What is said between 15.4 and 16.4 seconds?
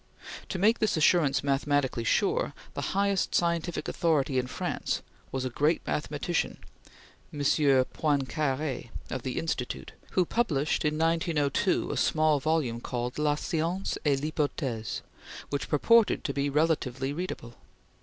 which purported to